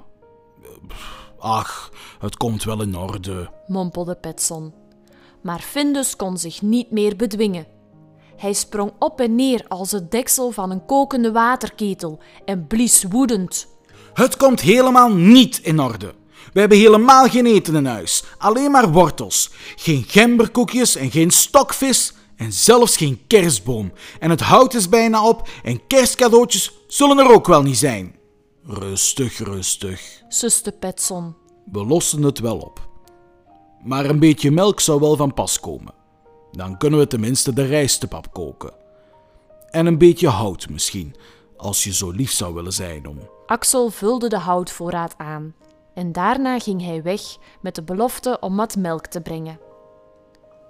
Ach, 1.39 1.91
het 2.20 2.38
komt 2.38 2.63
wel 2.63 2.82
in 2.82 2.98
orde. 2.98 3.50
mompelde 3.67 4.15
Petson. 4.15 4.74
Maar 5.41 5.60
Findus 5.60 6.15
kon 6.15 6.38
zich 6.38 6.62
niet 6.62 6.91
meer 6.91 7.15
bedwingen. 7.15 7.67
Hij 8.36 8.53
sprong 8.53 8.91
op 9.00 9.20
en 9.20 9.36
neer 9.36 9.65
als 9.67 9.91
het 9.91 10.12
deksel 10.12 10.51
van 10.51 10.72
een 10.72 10.86
kokende 10.86 11.32
waterketel 11.32 12.20
en 12.46 12.67
blies 12.67 13.03
woedend. 13.10 13.67
Het 14.13 14.38
komt 14.38 14.62
helemaal 14.62 15.13
niet 15.13 15.58
in 15.58 15.79
orde. 15.79 16.13
We 16.53 16.60
hebben 16.60 16.77
helemaal 16.77 17.27
geen 17.27 17.46
eten 17.46 17.75
in 17.75 17.86
huis. 17.86 18.24
Alleen 18.38 18.72
maar 18.72 18.91
wortels. 18.91 19.51
Geen 19.75 20.03
gemberkoekjes 20.08 20.96
en 20.96 21.12
geen 21.12 21.32
stokvis. 21.32 22.13
En 22.38 22.53
zelfs 22.53 22.98
geen 22.98 23.22
kerstboom. 23.27 23.91
En 24.20 24.29
het 24.29 24.41
hout 24.41 24.74
is 24.74 24.89
bijna 24.89 25.27
op 25.27 25.50
en 25.63 25.88
kerstcadeautjes 25.88 26.72
zullen 26.88 27.17
er 27.17 27.32
ook 27.32 27.48
wel 27.48 27.62
niet 27.62 27.77
zijn. 27.77 28.15
Rustig, 28.63 29.38
rustig. 29.38 30.22
suste 30.27 30.72
Petson. 30.72 31.36
We 31.72 31.86
lossen 31.86 32.24
het 32.24 32.39
wel 32.39 32.58
op. 32.58 32.89
Maar 33.84 34.06
een 34.06 34.20
beetje 34.20 34.51
melk 34.51 34.79
zou 34.79 35.00
wel 35.00 35.15
van 35.15 35.34
pas 35.34 35.60
komen. 35.60 35.94
Dan 36.51 36.77
kunnen 36.77 37.00
we 37.00 37.08
tenminste 37.08 37.53
de 37.53 37.65
rijstepap 37.65 38.34
koken. 38.34 38.74
En 39.70 39.86
een 39.86 39.98
beetje 39.98 40.27
hout 40.27 40.70
misschien, 40.70 41.15
als 41.58 41.84
je 41.84 41.94
zo 41.94 42.12
lief 42.12 42.32
zou 42.32 42.53
willen 42.53 42.74
zijn 42.74 43.08
om. 43.08 43.17
Axel 43.46 43.89
vulde 43.89 44.29
de 44.29 44.38
houtvoorraad 44.38 45.13
aan 45.17 45.53
en 45.98 46.12
daarna 46.12 46.60
ging 46.60 46.82
hij 46.82 47.03
weg 47.03 47.22
met 47.62 47.75
de 47.75 47.84
belofte 47.84 48.38
om 48.39 48.56
wat 48.56 48.75
melk 48.75 49.06
te 49.06 49.22
brengen. 49.22 49.60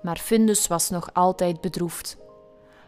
Maar 0.01 0.17
Findus 0.17 0.67
was 0.67 0.89
nog 0.89 1.09
altijd 1.13 1.61
bedroefd. 1.61 2.17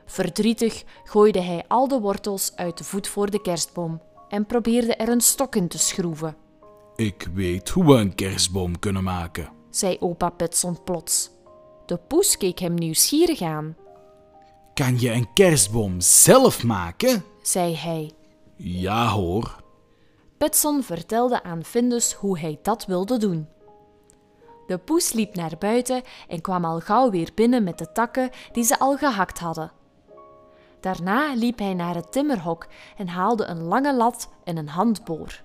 Verdrietig 0.05 0.83
gooide 1.03 1.41
hij 1.41 1.65
al 1.67 1.87
de 1.87 1.99
wortels 1.99 2.51
uit 2.55 2.77
de 2.77 2.83
voet 2.83 3.07
voor 3.07 3.29
de 3.29 3.41
kerstboom 3.41 4.01
en 4.29 4.45
probeerde 4.45 4.95
er 4.95 5.09
een 5.09 5.21
stok 5.21 5.55
in 5.55 5.67
te 5.67 5.77
schroeven, 5.77 6.35
Ik 6.95 7.27
weet 7.33 7.69
hoe 7.69 7.85
we 7.85 7.93
een 7.93 8.15
kerstboom 8.15 8.79
kunnen 8.79 9.03
maken. 9.03 9.49
zei 9.69 9.97
opa 9.99 10.29
Petson 10.29 10.83
plots. 10.83 11.29
De 11.85 11.97
poes 11.97 12.37
keek 12.37 12.59
hem 12.59 12.73
nieuwsgierig 12.73 13.41
aan, 13.41 13.75
Kan 14.73 14.99
je 14.99 15.11
een 15.11 15.33
kerstboom 15.33 15.99
zelf 16.01 16.63
maken? 16.63 17.23
zei 17.41 17.75
hij. 17.75 18.11
Ja 18.55 19.07
hoor. 19.07 19.63
Petson 20.37 20.83
vertelde 20.83 21.43
aan 21.43 21.63
Findus 21.63 22.13
hoe 22.13 22.39
hij 22.39 22.59
dat 22.61 22.85
wilde 22.85 23.17
doen. 23.17 23.47
De 24.69 24.77
poes 24.77 25.13
liep 25.13 25.35
naar 25.35 25.55
buiten 25.59 26.01
en 26.27 26.41
kwam 26.41 26.65
al 26.65 26.79
gauw 26.79 27.09
weer 27.09 27.31
binnen 27.35 27.63
met 27.63 27.77
de 27.77 27.91
takken 27.91 28.29
die 28.51 28.63
ze 28.63 28.79
al 28.79 28.97
gehakt 28.97 29.39
hadden. 29.39 29.71
Daarna 30.79 31.33
liep 31.33 31.59
hij 31.59 31.73
naar 31.73 31.95
het 31.95 32.11
timmerhok 32.11 32.67
en 32.97 33.07
haalde 33.07 33.45
een 33.45 33.63
lange 33.63 33.95
lat 33.95 34.29
en 34.43 34.57
een 34.57 34.69
handboor. 34.69 35.41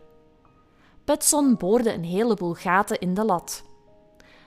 Petson 1.04 1.56
boorde 1.56 1.92
een 1.92 2.04
heleboel 2.04 2.54
gaten 2.54 3.00
in 3.00 3.14
de 3.14 3.24
lat. 3.24 3.64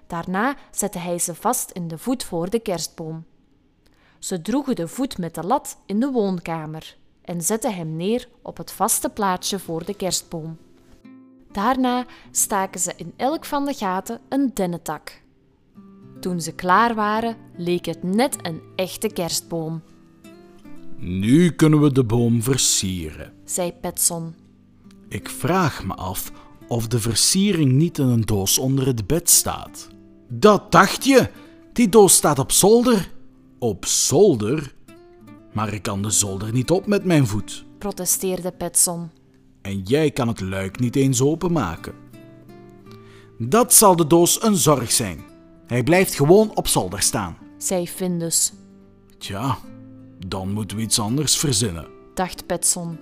Daarna 0.08 0.56
zette 0.72 1.00
hij 1.00 1.20
ze 1.20 1.36
vast 1.36 1.72
in 1.72 1.88
de 1.88 1.98
voet 1.98 2.24
voor 2.24 2.50
de 2.50 2.60
kerstboom. 2.60 3.26
Ze 4.20 4.42
droegen 4.42 4.76
de 4.76 4.88
voet 4.88 5.18
met 5.18 5.36
de 5.36 5.44
lat 5.44 5.78
in 5.86 6.00
de 6.00 6.12
woonkamer 6.12 6.98
en 7.22 7.42
zetten 7.42 7.76
hem 7.76 7.96
neer 7.96 8.30
op 8.42 8.58
het 8.58 8.72
vaste 8.72 9.10
plaatsje 9.10 9.60
voor 9.60 9.86
de 9.86 9.94
kerstboom. 9.94 10.58
Daarna 11.52 12.06
staken 12.32 12.80
ze 12.80 12.94
in 12.96 13.14
elk 13.16 13.46
van 13.46 13.66
de 13.66 13.74
gaten 13.74 14.20
een 14.30 14.52
dennentak. 14.54 15.22
Toen 16.20 16.42
ze 16.42 16.52
klaar 16.52 16.96
waren, 16.96 17.36
leek 17.58 17.86
het 17.86 18.04
net 18.04 18.38
een 18.42 18.62
echte 18.76 19.08
kerstboom, 19.08 19.82
Nu 20.98 21.50
kunnen 21.52 21.82
we 21.82 21.92
de 21.92 22.04
boom 22.04 22.42
versieren. 22.44 23.34
zei 23.46 23.74
Petson. 23.74 24.36
Ik 25.10 25.30
vraag 25.30 25.86
me 25.86 25.94
af 25.94 26.32
of 26.68 26.88
de 26.88 27.00
versiering 27.00 27.72
niet 27.72 27.98
in 27.98 28.06
een 28.08 28.22
doos 28.26 28.58
onder 28.58 28.86
het 28.86 29.08
bed 29.08 29.30
staat. 29.30 29.88
Dat 30.30 30.72
dacht 30.72 31.06
je. 31.06 31.30
Die 31.74 31.90
doos 31.90 32.14
staat 32.16 32.40
op 32.40 32.52
zolder. 32.52 33.12
Op 33.60 33.86
zolder? 33.86 34.74
Maar 35.54 35.74
ik 35.74 35.82
kan 35.82 36.02
de 36.02 36.10
zolder 36.10 36.52
niet 36.54 36.72
op 36.72 36.88
met 36.88 37.04
mijn 37.06 37.28
voet. 37.28 37.66
protesteerde 37.78 38.52
Petson. 38.52 39.10
En 39.68 39.82
jij 39.82 40.12
kan 40.12 40.28
het 40.28 40.42
luik 40.42 40.80
niet 40.80 40.96
eens 40.96 41.22
openmaken. 41.22 41.94
Dat 43.38 43.74
zal 43.74 43.96
de 43.96 44.08
doos 44.08 44.44
een 44.44 44.56
zorg 44.56 44.92
zijn. 44.92 45.20
Hij 45.66 45.84
blijft 45.84 46.16
gewoon 46.16 46.56
op 46.56 46.68
zolder 46.68 47.02
staan. 47.02 47.38
zei 47.58 47.88
Findus, 47.88 48.54
Tja, 49.18 49.58
dan 50.28 50.52
moeten 50.54 50.78
we 50.78 50.84
iets 50.84 51.00
anders 51.00 51.38
verzinnen. 51.38 51.88
dacht 52.14 52.46
Petson. 52.46 52.98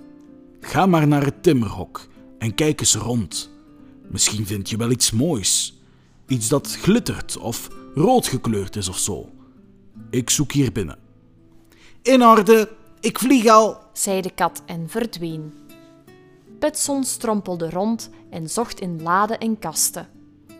Ga 0.60 0.86
maar 0.86 1.06
naar 1.06 1.24
het 1.24 1.42
timmerhok 1.42 2.06
en 2.38 2.54
kijk 2.54 2.80
eens 2.80 2.94
rond. 2.94 3.50
Misschien 4.08 4.46
vind 4.46 4.70
je 4.70 4.76
wel 4.76 4.90
iets 4.90 5.10
moois. 5.10 5.80
Iets 6.28 6.48
dat 6.48 6.76
glittert 6.76 7.36
of 7.38 7.68
rood 7.94 8.26
gekleurd 8.26 8.76
is 8.76 8.88
of 8.88 8.98
zo. 8.98 9.30
Ik 10.10 10.30
zoek 10.30 10.52
hier 10.52 10.72
binnen. 10.72 10.98
In 12.02 12.22
orde. 12.24 12.72
Ik 13.00 13.18
vlieg 13.18 13.46
al. 13.46 13.78
zei 13.92 14.20
de 14.20 14.30
kat 14.34 14.62
en 14.66 14.88
verdween. 14.88 15.52
Petson 16.58 17.04
strompelde 17.04 17.70
rond 17.70 18.10
en 18.30 18.50
zocht 18.50 18.80
in 18.80 19.02
laden 19.02 19.38
en 19.38 19.58
kasten. 19.58 20.08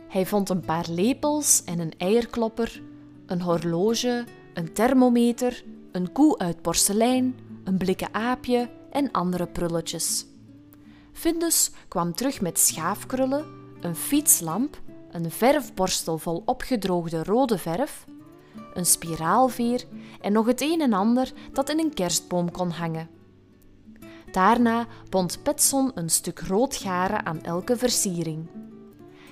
Hij 0.08 0.26
vond 0.26 0.48
een 0.48 0.60
paar 0.60 0.86
lepels 0.90 1.62
en 1.64 1.78
een 1.78 1.92
eierklopper, 1.98 2.82
een 3.26 3.42
horloge, 3.42 4.24
een 4.54 4.72
thermometer, 4.72 5.64
een 5.92 6.12
koe 6.12 6.38
uit 6.38 6.62
porselein, 6.62 7.38
een 7.64 7.76
blikken 7.76 8.14
aapje 8.14 8.70
en 8.90 9.10
andere 9.10 9.46
prulletjes. 9.46 10.26
Findus 11.12 11.70
kwam 11.88 12.14
terug 12.14 12.40
met 12.40 12.58
schaafkrullen, 12.58 13.44
een 13.80 13.96
fietslamp, 13.96 14.80
een 15.10 15.30
verfborstel 15.30 16.18
vol 16.18 16.42
opgedroogde 16.44 17.24
rode 17.24 17.58
verf, 17.58 18.06
een 18.74 18.86
spiraalveer 18.86 19.84
en 20.20 20.32
nog 20.32 20.46
het 20.46 20.60
een 20.60 20.80
en 20.80 20.92
ander 20.92 21.32
dat 21.52 21.68
in 21.68 21.78
een 21.78 21.94
kerstboom 21.94 22.50
kon 22.50 22.70
hangen. 22.70 23.15
Daarna 24.30 24.86
bond 25.08 25.42
Petson 25.42 25.90
een 25.94 26.10
stuk 26.10 26.40
rood 26.40 26.76
garen 26.76 27.26
aan 27.26 27.42
elke 27.42 27.76
versiering. 27.76 28.46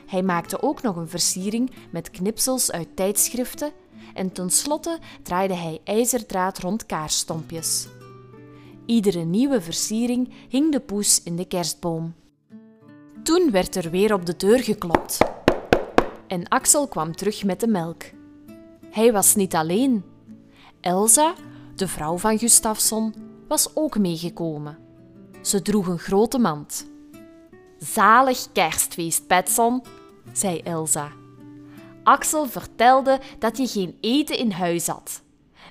Hij 0.07 0.23
maakte 0.23 0.63
ook 0.63 0.83
nog 0.83 0.97
een 0.97 1.09
versiering 1.09 1.71
met 1.91 2.11
knipsels 2.11 2.73
uit 2.73 2.97
tijdschriften 2.97 3.73
en 4.15 4.33
tenslotte 4.33 4.99
draaide 5.23 5.55
hij 5.55 5.81
ijzerdraad 5.85 6.59
rond 6.59 6.87
kaarstompjes. 6.87 7.89
Iedere 8.87 9.25
nieuwe 9.25 9.61
versiering 9.61 10.33
hing 10.49 10.73
de 10.73 10.81
poes 10.81 11.23
in 11.23 11.37
de 11.37 11.45
kerstboom. 11.45 12.15
Toen 13.23 13.51
werd 13.51 13.75
er 13.77 13.91
weer 13.91 14.15
op 14.15 14.27
de 14.27 14.37
deur 14.37 14.59
geklopt. 14.63 15.19
En 16.27 16.49
Axel 16.49 16.89
kwam 16.89 17.17
terug 17.17 17.45
met 17.45 17.61
de 17.61 17.67
melk. 17.67 18.03
Hij 18.91 19.13
was 19.13 19.35
niet 19.35 19.55
alleen. 19.55 20.05
Elsa, 20.81 21.35
de 21.75 21.89
vrouw 21.89 22.19
van 22.19 22.39
Gustafsson, 22.39 23.15
was 23.49 23.77
ook 23.77 23.99
meegekomen. 23.99 24.84
Ze 25.45 25.63
droeg 25.63 25.87
een 25.87 25.99
grote 25.99 26.39
mand. 26.39 26.87
Zalig 27.79 28.47
kerstfeest, 28.53 29.27
Petson, 29.27 29.83
zei 30.33 30.59
Elsa. 30.59 31.13
Axel 32.03 32.47
vertelde 32.47 33.21
dat 33.39 33.57
je 33.57 33.67
geen 33.67 33.97
eten 34.01 34.39
in 34.39 34.51
huis 34.51 34.87
had. 34.87 35.23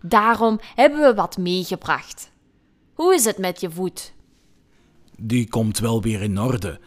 Daarom 0.01 0.59
hebben 0.75 0.99
we 0.99 1.13
wat 1.13 1.37
meegebracht. 1.37 2.31
Hoe 2.93 3.13
is 3.13 3.25
het 3.25 3.37
met 3.37 3.61
je 3.61 3.71
voet? 3.71 4.13
Die 5.19 5.49
komt 5.49 5.79
wel 5.79 6.01
weer 6.01 6.21
in 6.21 6.39
orde. 6.39 6.79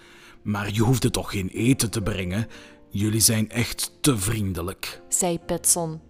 Maar 0.42 0.72
je 0.72 0.82
hoefde 0.82 1.10
toch 1.10 1.30
geen 1.30 1.48
eten 1.48 1.90
te 1.90 2.02
brengen? 2.02 2.48
Jullie 2.88 3.20
zijn 3.20 3.50
echt 3.50 3.92
te 4.00 4.18
vriendelijk. 4.18 5.02
zei 5.08 5.38
Petson. 5.38 6.00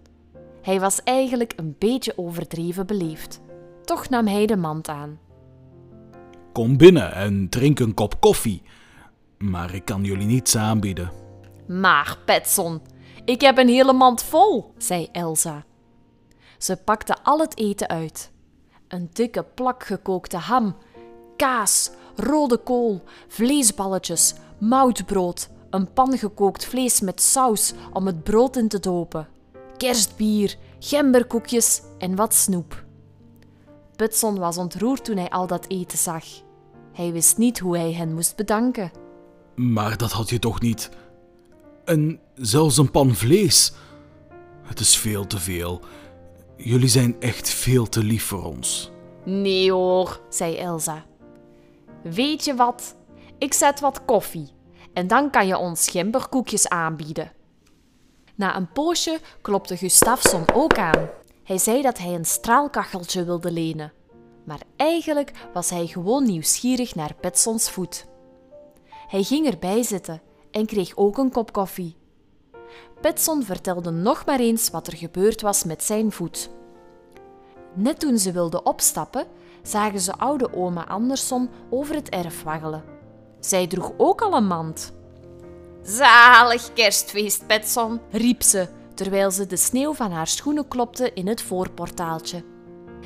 Hij 0.61 0.79
was 0.79 1.03
eigenlijk 1.03 1.53
een 1.55 1.75
beetje 1.79 2.17
overdreven 2.17 2.87
beleefd. 2.87 3.39
Toch 3.85 4.09
nam 4.09 4.27
hij 4.27 4.45
de 4.45 4.57
mand 4.57 4.87
aan. 4.87 5.19
Kom 6.57 6.77
binnen 6.77 7.13
en 7.13 7.49
drink 7.49 7.79
een 7.79 7.93
kop 7.93 8.21
koffie. 8.21 8.61
Maar 9.37 9.73
ik 9.73 9.85
kan 9.85 10.03
jullie 10.03 10.25
niets 10.25 10.55
aanbieden. 10.55 11.11
Maar, 11.67 12.17
Petson, 12.25 12.81
ik 13.25 13.41
heb 13.41 13.57
een 13.57 13.67
hele 13.67 13.93
mand 13.93 14.23
vol, 14.23 14.73
zei 14.77 15.07
Elsa. 15.11 15.65
Ze 16.57 16.75
pakte 16.75 17.17
al 17.23 17.39
het 17.39 17.57
eten 17.57 17.87
uit. 17.87 18.31
Een 18.87 19.09
dikke 19.13 19.43
plak 19.43 19.85
gekookte 19.85 20.37
ham, 20.37 20.75
kaas, 21.35 21.91
rode 22.15 22.57
kool, 22.57 23.03
vleesballetjes, 23.27 24.33
moutbrood, 24.59 25.49
een 25.69 25.93
pan 25.93 26.17
gekookt 26.17 26.65
vlees 26.65 27.01
met 27.01 27.21
saus 27.21 27.73
om 27.93 28.05
het 28.05 28.23
brood 28.23 28.55
in 28.55 28.67
te 28.67 28.79
dopen, 28.79 29.27
kerstbier, 29.77 30.55
gemberkoekjes 30.79 31.81
en 31.97 32.15
wat 32.15 32.33
snoep. 32.33 32.83
Petson 33.95 34.39
was 34.39 34.57
ontroerd 34.57 35.05
toen 35.05 35.17
hij 35.17 35.29
al 35.29 35.47
dat 35.47 35.65
eten 35.67 35.97
zag. 35.97 36.45
Hij 36.97 37.11
wist 37.11 37.37
niet 37.37 37.59
hoe 37.59 37.77
hij 37.77 37.93
hen 37.93 38.13
moest 38.13 38.35
bedanken. 38.35 38.91
Maar 39.55 39.97
dat 39.97 40.11
had 40.11 40.29
je 40.29 40.39
toch 40.39 40.61
niet. 40.61 40.89
En 41.85 42.19
zelfs 42.35 42.77
een 42.77 42.91
pan 42.91 43.15
vlees. 43.15 43.73
Het 44.61 44.79
is 44.79 44.97
veel 44.97 45.27
te 45.27 45.39
veel. 45.39 45.81
Jullie 46.55 46.87
zijn 46.87 47.15
echt 47.19 47.49
veel 47.49 47.89
te 47.89 48.03
lief 48.03 48.23
voor 48.23 48.43
ons. 48.43 48.91
Nee 49.25 49.71
hoor, 49.71 50.21
zei 50.29 50.55
Elsa. 50.55 51.05
Weet 52.03 52.45
je 52.45 52.55
wat? 52.55 52.95
Ik 53.37 53.53
zet 53.53 53.79
wat 53.79 54.05
koffie 54.05 54.49
en 54.93 55.07
dan 55.07 55.29
kan 55.29 55.47
je 55.47 55.57
ons 55.57 55.89
gemberkoekjes 55.89 56.67
aanbieden. 56.67 57.31
Na 58.35 58.55
een 58.55 58.71
poosje 58.71 59.19
klopte 59.41 59.77
Gustafsson 59.77 60.43
ook 60.53 60.77
aan. 60.77 61.09
Hij 61.43 61.57
zei 61.57 61.81
dat 61.81 61.97
hij 61.97 62.13
een 62.13 62.25
straalkacheltje 62.25 63.23
wilde 63.23 63.51
lenen. 63.51 63.91
Maar 64.47 64.61
eigenlijk 64.75 65.31
was 65.53 65.69
hij 65.69 65.87
gewoon 65.87 66.23
nieuwsgierig 66.23 66.95
naar 66.95 67.15
Petsons 67.19 67.69
voet. 67.69 68.05
Hij 69.07 69.23
ging 69.23 69.47
erbij 69.47 69.83
zitten 69.83 70.21
en 70.51 70.65
kreeg 70.65 70.95
ook 70.95 71.17
een 71.17 71.31
kop 71.31 71.53
koffie. 71.53 71.95
Petson 73.01 73.43
vertelde 73.43 73.91
nog 73.91 74.25
maar 74.25 74.39
eens 74.39 74.69
wat 74.69 74.87
er 74.87 74.97
gebeurd 74.97 75.41
was 75.41 75.63
met 75.63 75.83
zijn 75.83 76.11
voet. 76.11 76.49
Net 77.73 77.99
toen 77.99 78.17
ze 78.17 78.31
wilden 78.31 78.65
opstappen, 78.65 79.25
zagen 79.63 79.99
ze 79.99 80.17
oude 80.17 80.53
oma 80.53 80.85
Andersson 80.87 81.49
over 81.69 81.95
het 81.95 82.09
erf 82.09 82.43
waggelen. 82.43 82.83
Zij 83.39 83.67
droeg 83.67 83.93
ook 83.97 84.21
al 84.21 84.33
een 84.33 84.47
mand. 84.47 84.93
Zalig 85.81 86.73
kerstfeest, 86.73 87.47
Petson, 87.47 87.99
riep 88.11 88.43
ze, 88.43 88.67
terwijl 88.93 89.31
ze 89.31 89.45
de 89.45 89.57
sneeuw 89.57 89.93
van 89.93 90.11
haar 90.11 90.27
schoenen 90.27 90.67
klopte 90.67 91.13
in 91.13 91.27
het 91.27 91.41
voorportaaltje. 91.41 92.43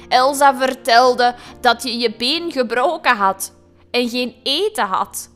Elsa 0.07 0.55
vertelde 0.55 1.36
dat 1.62 1.83
je 1.83 1.98
je 1.98 2.15
been 2.15 2.51
gebroken 2.51 3.15
had 3.15 3.53
en 3.91 4.10
geen 4.10 4.36
eten 4.43 4.86
had. 4.86 5.29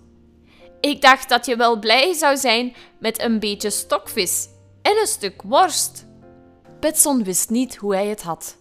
Ik 0.79 1.01
dacht 1.01 1.29
dat 1.29 1.45
je 1.45 1.55
wel 1.55 1.79
blij 1.79 2.13
zou 2.13 2.37
zijn 2.37 2.75
met 2.99 3.21
een 3.21 3.39
beetje 3.39 3.69
stokvis 3.69 4.47
en 4.81 4.97
een 4.99 5.07
stuk 5.07 5.41
worst. 5.41 6.05
Petson 6.79 7.23
wist 7.23 7.49
niet 7.49 7.75
hoe 7.75 7.93
hij 7.95 8.07
het 8.07 8.21
had. 8.21 8.57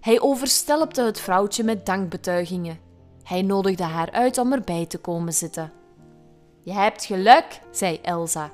Hij 0.00 0.20
overstelpte 0.20 1.02
het 1.02 1.20
vrouwtje 1.20 1.64
met 1.64 1.86
dankbetuigingen. 1.86 2.80
Hij 3.22 3.42
nodigde 3.42 3.82
haar 3.82 4.10
uit 4.10 4.38
om 4.38 4.52
erbij 4.52 4.86
te 4.86 4.98
komen 4.98 5.32
zitten. 5.32 5.72
Je 6.62 6.72
hebt 6.72 7.04
geluk, 7.04 7.60
zei 7.70 7.98
Elsa. 8.02 8.50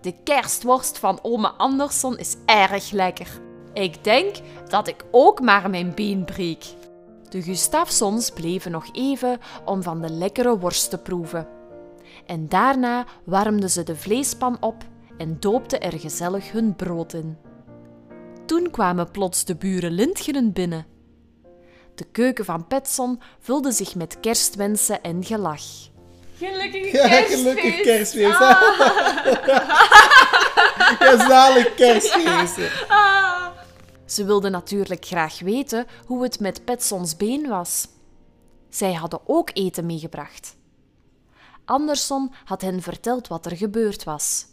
De 0.00 0.14
kerstworst 0.24 0.98
van 0.98 1.18
ome 1.22 1.48
Andersson 1.48 2.18
is 2.18 2.36
erg 2.46 2.90
lekker. 2.90 3.40
Ik 3.72 4.04
denk 4.04 4.36
dat 4.68 4.88
ik 4.88 5.04
ook 5.10 5.40
maar 5.40 5.70
mijn 5.70 5.94
been 5.94 6.24
breek. 6.24 6.64
De 7.28 7.42
Gustafsons 7.42 8.30
bleven 8.30 8.70
nog 8.70 8.88
even 8.92 9.38
om 9.64 9.82
van 9.82 10.00
de 10.00 10.10
lekkere 10.10 10.58
worst 10.58 10.90
te 10.90 10.98
proeven. 10.98 11.48
En 12.26 12.48
daarna 12.48 13.04
warmden 13.24 13.70
ze 13.70 13.82
de 13.82 13.96
vleespan 13.96 14.56
op 14.60 14.84
en 15.18 15.36
doopten 15.40 15.80
er 15.80 15.98
gezellig 15.98 16.52
hun 16.52 16.76
brood 16.76 17.12
in. 17.12 17.38
Toen 18.46 18.70
kwamen 18.70 19.10
plots 19.10 19.44
de 19.44 19.56
buren 19.56 19.92
Lindgren 19.92 20.52
binnen. 20.52 20.86
De 21.94 22.04
keuken 22.12 22.44
van 22.44 22.66
Petson 22.66 23.20
vulde 23.40 23.72
zich 23.72 23.94
met 23.94 24.20
kerstwensen 24.20 25.02
en 25.02 25.24
gelach. 25.24 25.62
Gelukkig 26.38 26.90
kerstfeest! 26.90 27.34
gelukkig 27.34 27.80
kerstfeest! 27.80 28.38
ja, 31.00 31.28
zalig 31.28 31.74
kerstfeest! 31.74 32.56
Ze 34.10 34.24
wilden 34.24 34.50
natuurlijk 34.50 35.04
graag 35.04 35.40
weten 35.40 35.86
hoe 36.06 36.22
het 36.22 36.40
met 36.40 36.64
Petsons 36.64 37.16
been 37.16 37.48
was. 37.48 37.88
Zij 38.68 38.92
hadden 38.92 39.20
ook 39.26 39.50
eten 39.52 39.86
meegebracht. 39.86 40.56
Anderson 41.64 42.32
had 42.44 42.60
hen 42.60 42.82
verteld 42.82 43.28
wat 43.28 43.46
er 43.46 43.56
gebeurd 43.56 44.04
was. 44.04 44.46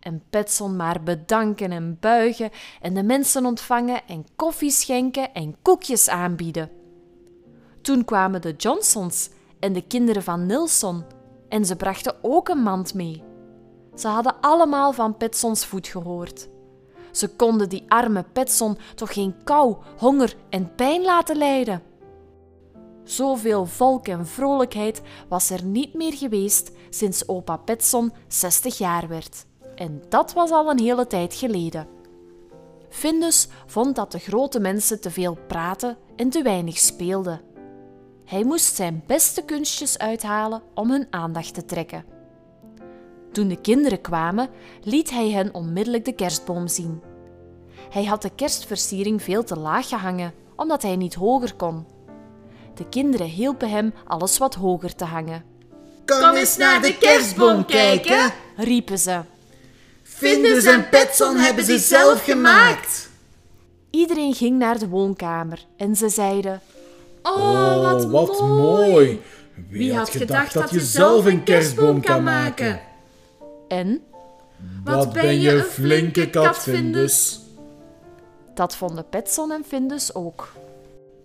En 0.00 0.22
Petson 0.30 0.76
maar 0.76 1.02
bedanken 1.02 1.72
en 1.72 1.96
buigen 2.00 2.50
en 2.80 2.94
de 2.94 3.02
mensen 3.02 3.46
ontvangen 3.46 4.06
en 4.06 4.26
koffie 4.36 4.70
schenken 4.70 5.34
en 5.34 5.56
koekjes 5.62 6.08
aanbieden. 6.08 6.70
Toen 7.80 8.04
kwamen 8.04 8.42
de 8.42 8.54
Johnsons 8.56 9.30
en 9.60 9.72
de 9.72 9.86
kinderen 9.86 10.22
van 10.22 10.46
Nilsson 10.46 11.04
en 11.48 11.64
ze 11.64 11.76
brachten 11.76 12.16
ook 12.22 12.48
een 12.48 12.62
mand 12.62 12.94
mee. 12.94 13.22
Ze 13.94 14.08
hadden 14.08 14.40
allemaal 14.40 14.92
van 14.92 15.16
Petsons 15.16 15.66
voet 15.66 15.86
gehoord. 15.86 16.48
Ze 17.12 17.28
konden 17.28 17.68
die 17.68 17.84
arme 17.88 18.24
Petson 18.32 18.78
toch 18.94 19.12
geen 19.12 19.34
kou, 19.44 19.76
honger 19.98 20.34
en 20.50 20.74
pijn 20.74 21.02
laten 21.02 21.36
lijden. 21.36 21.82
Zoveel 23.04 23.66
volk 23.66 24.08
en 24.08 24.26
vrolijkheid 24.26 25.00
was 25.28 25.50
er 25.50 25.64
niet 25.64 25.94
meer 25.94 26.12
geweest 26.12 26.70
sinds 26.90 27.28
opa 27.28 27.56
Petson 27.56 28.12
60 28.28 28.78
jaar 28.78 29.08
werd. 29.08 29.46
En 29.74 30.02
dat 30.08 30.32
was 30.32 30.50
al 30.50 30.70
een 30.70 30.78
hele 30.78 31.06
tijd 31.06 31.34
geleden. 31.34 31.88
Findus 32.88 33.48
vond 33.66 33.96
dat 33.96 34.12
de 34.12 34.18
grote 34.18 34.60
mensen 34.60 35.00
te 35.00 35.10
veel 35.10 35.38
praten 35.46 35.96
en 36.16 36.30
te 36.30 36.42
weinig 36.42 36.78
speelden. 36.78 37.40
Hij 38.24 38.44
moest 38.44 38.74
zijn 38.74 39.02
beste 39.06 39.42
kunstjes 39.42 39.98
uithalen 39.98 40.62
om 40.74 40.90
hun 40.90 41.06
aandacht 41.10 41.54
te 41.54 41.64
trekken. 41.64 42.17
Toen 43.38 43.48
de 43.48 43.60
kinderen 43.60 44.00
kwamen, 44.00 44.48
liet 44.82 45.10
hij 45.10 45.30
hen 45.30 45.54
onmiddellijk 45.54 46.04
de 46.04 46.12
kerstboom 46.12 46.68
zien. 46.68 47.02
Hij 47.90 48.04
had 48.04 48.22
de 48.22 48.30
kerstversiering 48.34 49.22
veel 49.22 49.44
te 49.44 49.58
laag 49.58 49.88
gehangen, 49.88 50.34
omdat 50.56 50.82
hij 50.82 50.96
niet 50.96 51.14
hoger 51.14 51.54
kon. 51.54 51.86
De 52.74 52.88
kinderen 52.88 53.26
hielpen 53.26 53.70
hem 53.70 53.94
alles 54.04 54.38
wat 54.38 54.54
hoger 54.54 54.94
te 54.94 55.04
hangen. 55.04 55.44
Kom 56.06 56.34
eens 56.34 56.56
naar 56.56 56.82
de 56.82 56.98
kerstboom 56.98 57.64
kijken, 57.64 58.32
riepen 58.56 58.98
ze. 58.98 59.20
Findus 60.02 60.64
en 60.64 60.88
Petson 60.88 61.36
hebben 61.36 61.64
ze 61.64 61.78
zelf 61.78 62.24
gemaakt. 62.24 63.10
Iedereen 63.90 64.34
ging 64.34 64.58
naar 64.58 64.78
de 64.78 64.88
woonkamer 64.88 65.64
en 65.76 65.96
ze 65.96 66.08
zeiden: 66.08 66.60
Oh, 67.22 67.82
wat, 67.82 68.04
oh, 68.04 68.10
wat 68.10 68.40
mooi. 68.40 69.20
Wie 69.68 69.94
had 69.94 70.10
gedacht 70.10 70.52
dat 70.52 70.70
je 70.70 70.80
zelf 70.80 71.24
een 71.24 71.42
kerstboom 71.42 72.00
kan 72.00 72.22
maken? 72.22 72.86
En? 73.68 74.02
Wat 74.84 75.12
ben 75.12 75.40
je 75.40 75.50
een 75.50 75.62
flinke 75.62 76.30
kat, 76.30 76.58
Findus. 76.58 77.40
Dat 78.54 78.76
vonden 78.76 79.08
Petson 79.08 79.52
en 79.52 79.64
Findus 79.64 80.14
ook. 80.14 80.52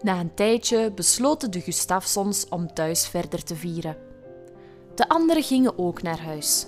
Na 0.02 0.20
een 0.20 0.34
tijdje 0.34 0.92
besloten 0.92 1.52
de 1.52 1.62
Gustafsons 1.62 2.50
om 2.50 2.74
thuis 2.74 3.08
verder 3.08 3.44
te 3.44 3.56
vieren. 3.56 3.98
De 4.96 5.10
anderen 5.10 5.44
gingen 5.44 5.78
ook 5.78 6.02
naar 6.02 6.20
huis. 6.20 6.66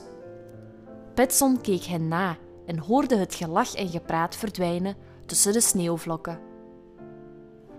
Petson 1.13 1.61
keek 1.61 1.83
hen 1.83 2.07
na 2.07 2.37
en 2.65 2.77
hoorde 2.77 3.15
het 3.15 3.35
gelach 3.35 3.75
en 3.75 3.89
gepraat 3.89 4.35
verdwijnen 4.35 4.95
tussen 5.25 5.53
de 5.53 5.61
sneeuwvlokken. 5.61 6.39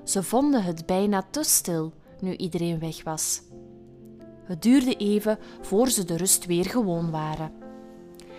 Ze 0.04 0.22
vonden 0.22 0.62
het 0.62 0.86
bijna 0.86 1.26
te 1.30 1.42
stil 1.42 1.92
nu 2.20 2.36
iedereen 2.36 2.78
weg 2.78 3.02
was. 3.02 3.42
Het 4.44 4.62
duurde 4.62 4.96
even 4.96 5.38
voor 5.60 5.88
ze 5.88 6.04
de 6.04 6.16
rust 6.16 6.46
weer 6.46 6.64
gewoon 6.64 7.10
waren. 7.10 7.52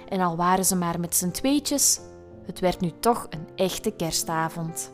En 0.08 0.20
al 0.20 0.36
waren 0.36 0.66
ze 0.66 0.76
maar 0.76 1.00
met 1.00 1.16
z'n 1.16 1.32
tweetjes, 1.32 2.00
het 2.46 2.60
werd 2.60 2.80
nu 2.80 2.92
toch 3.00 3.28
een 3.30 3.48
echte 3.56 3.92
kerstavond. 3.92 4.92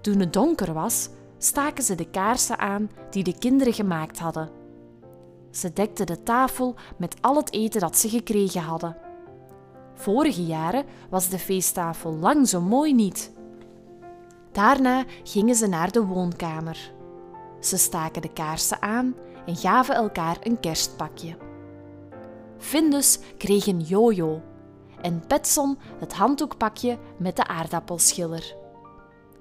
Toen 0.00 0.20
het 0.20 0.32
donker 0.32 0.72
was, 0.72 1.08
staken 1.38 1.84
ze 1.84 1.94
de 1.94 2.10
kaarsen 2.10 2.58
aan 2.58 2.90
die 3.10 3.24
de 3.24 3.38
kinderen 3.38 3.72
gemaakt 3.72 4.18
hadden. 4.18 4.50
Ze 5.50 5.72
dekten 5.72 6.06
de 6.06 6.22
tafel 6.22 6.74
met 6.96 7.16
al 7.20 7.36
het 7.36 7.52
eten 7.52 7.80
dat 7.80 7.96
ze 7.96 8.08
gekregen 8.08 8.62
hadden. 8.62 8.96
Vorige 9.94 10.44
jaren 10.44 10.84
was 11.10 11.28
de 11.28 11.38
feesttafel 11.38 12.12
lang 12.12 12.48
zo 12.48 12.60
mooi 12.60 12.94
niet. 12.94 13.32
Daarna 14.52 15.04
gingen 15.22 15.54
ze 15.54 15.66
naar 15.66 15.92
de 15.92 16.04
woonkamer. 16.04 16.92
Ze 17.60 17.76
staken 17.76 18.22
de 18.22 18.32
kaarsen 18.32 18.82
aan 18.82 19.14
en 19.46 19.56
gaven 19.56 19.94
elkaar 19.94 20.36
een 20.42 20.60
kerstpakje. 20.60 21.47
Findus 22.58 23.18
kreeg 23.38 23.66
een 23.66 23.80
jojo 23.80 24.42
en 25.00 25.26
Petson 25.26 25.78
het 25.98 26.12
handdoekpakje 26.12 26.98
met 27.18 27.36
de 27.36 27.46
aardappelschiller. 27.46 28.56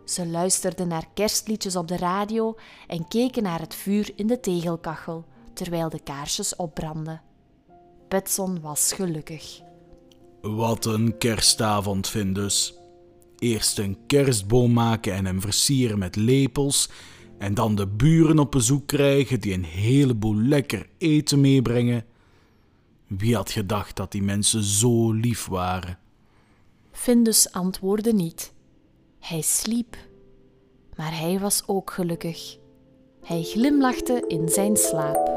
Ze 0.05 0.27
luisterden 0.27 0.87
naar 0.87 1.07
kerstliedjes 1.13 1.75
op 1.75 1.87
de 1.87 1.97
radio 1.97 2.55
en 2.87 3.07
keken 3.07 3.43
naar 3.43 3.59
het 3.59 3.75
vuur 3.75 4.11
in 4.15 4.27
de 4.27 4.39
tegelkachel 4.39 5.25
terwijl 5.53 5.89
de 5.89 5.99
kaarsjes 5.99 6.55
opbrandden. 6.55 7.21
Petson 8.07 8.61
was 8.61 8.93
gelukkig. 8.93 9.59
Wat 10.41 10.85
een 10.85 11.17
kerstavond, 11.17 12.07
Findus. 12.07 12.73
Eerst 13.37 13.77
een 13.77 13.97
kerstboom 14.07 14.73
maken 14.73 15.13
en 15.13 15.25
hem 15.25 15.41
versieren 15.41 15.99
met 15.99 16.15
lepels, 16.15 16.89
en 17.37 17.53
dan 17.53 17.75
de 17.75 17.87
buren 17.87 18.39
op 18.39 18.51
bezoek 18.51 18.87
krijgen 18.87 19.39
die 19.39 19.53
een 19.53 19.63
heleboel 19.63 20.35
lekker 20.35 20.89
eten 20.97 21.41
meebrengen. 21.41 22.05
Wie 23.07 23.35
had 23.35 23.51
gedacht 23.51 23.95
dat 23.95 24.11
die 24.11 24.23
mensen 24.23 24.63
zo 24.63 25.11
lief 25.11 25.45
waren? 25.45 25.99
Findus 26.91 27.51
antwoordde 27.51 28.13
niet. 28.13 28.53
Hij 29.19 29.41
sliep. 29.41 29.97
Maar 30.95 31.17
hij 31.19 31.39
was 31.39 31.63
ook 31.67 31.91
gelukkig. 31.91 32.57
Hij 33.23 33.43
glimlachte 33.43 34.23
in 34.27 34.49
zijn 34.49 34.77
slaap. 34.77 35.35